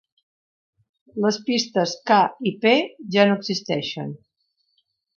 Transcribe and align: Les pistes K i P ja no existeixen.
Les 1.25 1.37
pistes 1.51 1.95
K 2.13 2.19
i 2.53 2.57
P 2.65 2.75
ja 3.19 3.29
no 3.31 3.39
existeixen. 3.43 4.13